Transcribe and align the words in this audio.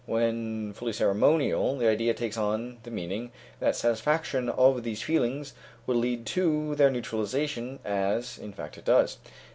When 0.07 0.73
fully 0.73 0.93
ceremonial, 0.93 1.77
the 1.77 1.87
idea 1.87 2.15
takes 2.15 2.35
on 2.35 2.77
the 2.81 2.89
meaning 2.89 3.31
that 3.59 3.75
satisfaction 3.75 4.49
of 4.49 4.81
these 4.81 5.03
feelings 5.03 5.53
will 5.85 5.97
lead 5.97 6.25
to 6.25 6.73
their 6.73 6.89
neutralization, 6.89 7.77
as, 7.85 8.39
in 8.39 8.51
fact, 8.51 8.79
it 8.79 8.85
does. 8.85 9.19